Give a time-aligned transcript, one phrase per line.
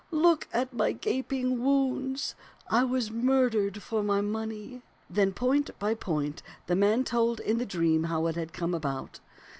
[0.09, 2.33] Look at my gaping wounds.
[2.71, 4.81] I was murdered for my money.'
[5.11, 9.19] Then point by point the man told in the dream how it had come about.